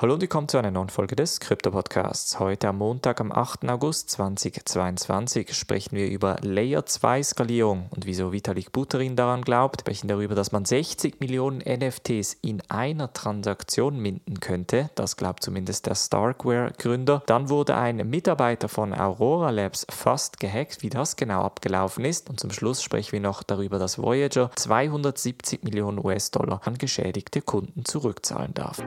[0.00, 2.38] Hallo und willkommen zu einer neuen Folge des Krypto-Podcasts.
[2.38, 3.68] Heute am Montag, am 8.
[3.68, 9.82] August 2022, sprechen wir über Layer 2 Skalierung und wieso Vitalik Buterin daran glaubt.
[9.82, 14.88] Sprechen darüber, dass man 60 Millionen NFTs in einer Transaktion minden könnte.
[14.94, 17.22] Das glaubt zumindest der Starkware-Gründer.
[17.26, 22.30] Dann wurde ein Mitarbeiter von Aurora Labs fast gehackt, wie das genau abgelaufen ist.
[22.30, 27.84] Und zum Schluss sprechen wir noch darüber, dass Voyager 270 Millionen US-Dollar an geschädigte Kunden
[27.84, 28.82] zurückzahlen darf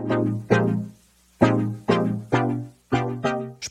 [1.43, 1.92] Thank you.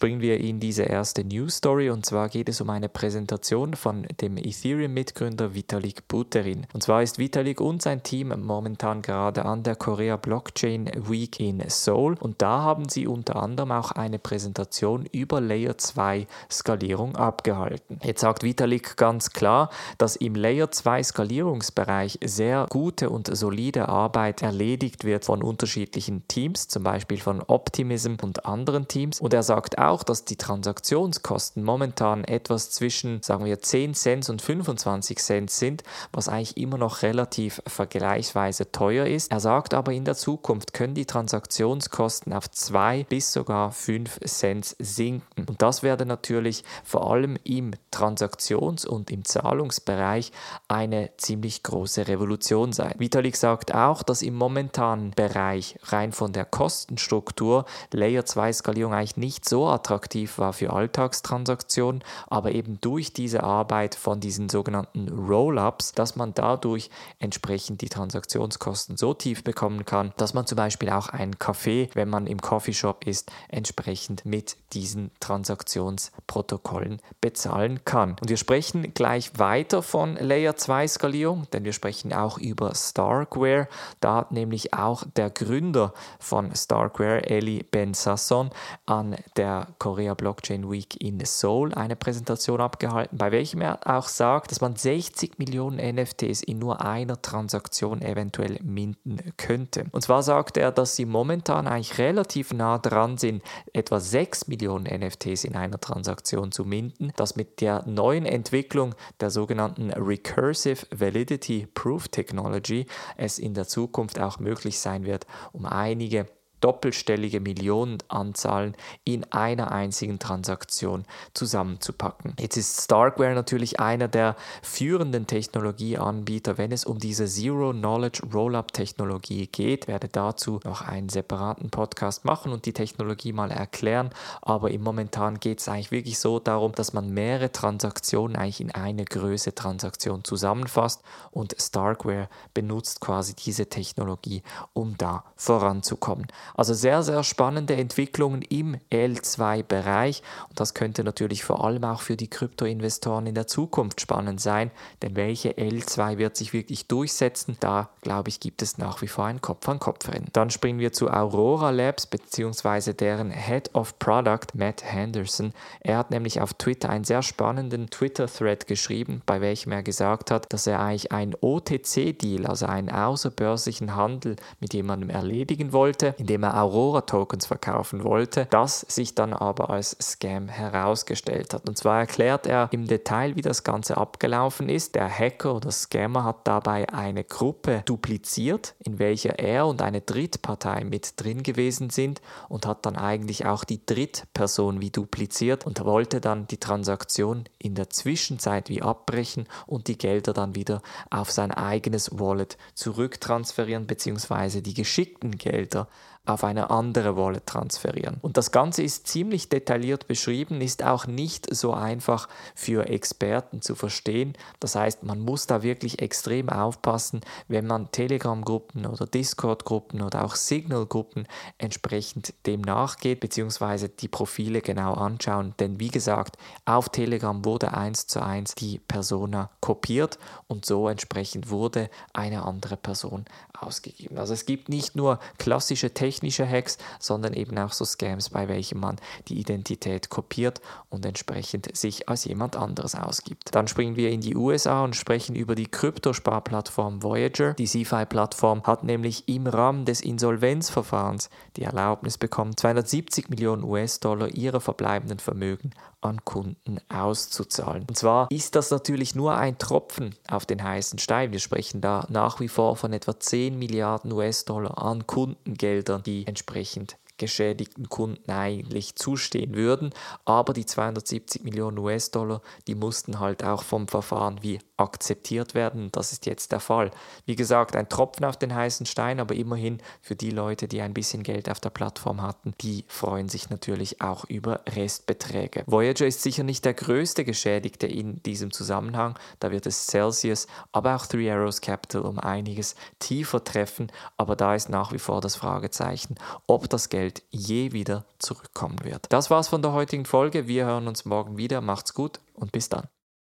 [0.02, 4.04] Springen wir in diese erste News Story und zwar geht es um eine Präsentation von
[4.20, 6.66] dem Ethereum-Mitgründer Vitalik Buterin.
[6.72, 11.62] Und zwar ist Vitalik und sein Team momentan gerade an der Korea Blockchain Week in
[11.68, 18.00] Seoul und da haben sie unter anderem auch eine Präsentation über Layer 2 Skalierung abgehalten.
[18.02, 24.42] Jetzt sagt Vitalik ganz klar, dass im Layer 2 Skalierungsbereich sehr gute und solide Arbeit
[24.42, 29.20] erledigt wird von unterschiedlichen Teams, zum Beispiel von Optimism und anderen Teams.
[29.20, 34.30] Und er sagt auch, auch, dass die Transaktionskosten momentan etwas zwischen, sagen wir, 10 Cent
[34.30, 39.30] und 25 Cent sind, was eigentlich immer noch relativ vergleichsweise teuer ist.
[39.30, 44.76] Er sagt aber, in der Zukunft können die Transaktionskosten auf 2 bis sogar 5 Cent
[44.78, 45.44] sinken.
[45.46, 50.32] Und das werde natürlich vor allem im Transaktions- und im Zahlungsbereich
[50.68, 52.94] eine ziemlich große Revolution sein.
[52.96, 59.18] Vitalik sagt auch, dass im momentanen Bereich rein von der Kostenstruktur Layer 2 Skalierung eigentlich
[59.18, 65.92] nicht so attraktiv war für Alltagstransaktionen, aber eben durch diese Arbeit von diesen sogenannten Roll-ups,
[65.92, 66.88] dass man dadurch
[67.18, 72.08] entsprechend die Transaktionskosten so tief bekommen kann, dass man zum Beispiel auch einen Kaffee, wenn
[72.08, 78.16] man im Coffeeshop ist, entsprechend mit diesen Transaktionsprotokollen bezahlen kann.
[78.20, 83.66] Und wir sprechen gleich weiter von Layer 2 Skalierung, denn wir sprechen auch über Starkware.
[84.00, 88.50] Da hat nämlich auch der Gründer von Starkware, Eli Ben Sasson,
[88.86, 94.50] an der Korea Blockchain Week in Seoul eine Präsentation abgehalten, bei welchem er auch sagt,
[94.50, 99.86] dass man 60 Millionen NFTs in nur einer Transaktion eventuell minden könnte.
[99.92, 104.84] Und zwar sagt er, dass sie momentan eigentlich relativ nah dran sind, etwa 6 Millionen
[104.84, 111.66] NFTs in einer Transaktion zu minden, dass mit der neuen Entwicklung der sogenannten Recursive Validity
[111.74, 116.26] Proof Technology es in der Zukunft auch möglich sein wird, um einige
[116.62, 118.74] doppelstellige Millionenanzahlen
[119.04, 122.34] in einer einzigen Transaktion zusammenzupacken.
[122.38, 129.84] Jetzt ist Starkware natürlich einer der führenden Technologieanbieter, wenn es um diese Zero-Knowledge Rollup-Technologie geht.
[129.84, 134.10] Ich werde dazu noch einen separaten Podcast machen und die Technologie mal erklären.
[134.40, 138.70] Aber im Momentan geht es eigentlich wirklich so darum, dass man mehrere Transaktionen eigentlich in
[138.70, 144.42] eine Größe Transaktion zusammenfasst und Starkware benutzt quasi diese Technologie,
[144.72, 146.26] um da voranzukommen.
[146.54, 152.16] Also sehr, sehr spannende Entwicklungen im L2-Bereich und das könnte natürlich vor allem auch für
[152.16, 154.70] die Kryptoinvestoren in der Zukunft spannend sein,
[155.02, 157.56] denn welche L2 wird sich wirklich durchsetzen?
[157.60, 160.28] Da glaube ich, gibt es nach wie vor ein Kopf-an-Kopf-Rennen.
[160.32, 162.92] Dann springen wir zu Aurora Labs bzw.
[162.92, 165.52] deren Head of Product, Matt Henderson.
[165.80, 170.52] Er hat nämlich auf Twitter einen sehr spannenden Twitter-Thread geschrieben, bei welchem er gesagt hat,
[170.52, 176.44] dass er eigentlich einen OTC-Deal, also einen außerbörslichen Handel mit jemandem erledigen wollte, indem indem
[176.44, 181.68] er Aurora-Tokens verkaufen wollte, das sich dann aber als Scam herausgestellt hat.
[181.68, 184.94] Und zwar erklärt er im Detail, wie das Ganze abgelaufen ist.
[184.94, 190.84] Der Hacker oder Scammer hat dabei eine Gruppe dupliziert, in welcher er und eine Drittpartei
[190.84, 196.20] mit drin gewesen sind und hat dann eigentlich auch die Drittperson wie dupliziert und wollte
[196.20, 201.52] dann die Transaktion in der Zwischenzeit wie abbrechen und die Gelder dann wieder auf sein
[201.52, 204.60] eigenes Wallet zurücktransferieren bzw.
[204.60, 205.88] die geschickten Gelder
[206.24, 208.18] auf eine andere Wallet transferieren.
[208.22, 213.74] Und das Ganze ist ziemlich detailliert beschrieben, ist auch nicht so einfach für Experten zu
[213.74, 214.34] verstehen.
[214.60, 220.36] Das heißt, man muss da wirklich extrem aufpassen, wenn man Telegram-Gruppen oder Discord-Gruppen oder auch
[220.36, 221.26] Signal-Gruppen
[221.58, 225.54] entsprechend dem nachgeht, beziehungsweise die Profile genau anschauen.
[225.58, 231.50] Denn wie gesagt, auf Telegram wurde eins zu eins die Persona kopiert und so entsprechend
[231.50, 233.24] wurde eine andere Person
[233.58, 234.18] ausgegeben.
[234.18, 238.46] Also es gibt nicht nur klassische Technik, technische Hacks, sondern eben auch so Scams, bei
[238.48, 238.96] welchen man
[239.28, 240.60] die Identität kopiert
[240.90, 243.54] und entsprechend sich als jemand anderes ausgibt.
[243.54, 247.54] Dann springen wir in die USA und sprechen über die Kryptosparplattform Voyager.
[247.54, 254.60] Die CeFi-Plattform hat nämlich im Rahmen des Insolvenzverfahrens die Erlaubnis bekommen, 270 Millionen US-Dollar ihrer
[254.60, 255.72] verbleibenden Vermögen
[256.02, 257.84] an Kunden auszuzahlen.
[257.88, 261.32] Und zwar ist das natürlich nur ein Tropfen auf den heißen Stein.
[261.32, 266.98] Wir sprechen da nach wie vor von etwa 10 Milliarden US-Dollar an Kundengeldern, die entsprechend
[267.18, 269.90] geschädigten Kunden eigentlich zustehen würden.
[270.24, 275.90] Aber die 270 Millionen US-Dollar, die mussten halt auch vom Verfahren wie akzeptiert werden.
[275.92, 276.90] Das ist jetzt der Fall.
[277.24, 280.94] Wie gesagt, ein Tropfen auf den heißen Stein, aber immerhin für die Leute, die ein
[280.94, 285.62] bisschen Geld auf der Plattform hatten, die freuen sich natürlich auch über Restbeträge.
[285.66, 289.18] Voyager ist sicher nicht der größte Geschädigte in diesem Zusammenhang.
[289.38, 293.92] Da wird es Celsius, aber auch Three Arrows Capital um einiges tiefer treffen.
[294.16, 296.16] Aber da ist nach wie vor das Fragezeichen,
[296.46, 299.06] ob das Geld je wieder zurückkommen wird.
[299.10, 300.46] Das war's von der heutigen Folge.
[300.46, 301.60] Wir hören uns morgen wieder.
[301.60, 302.88] Macht's gut und bis dann.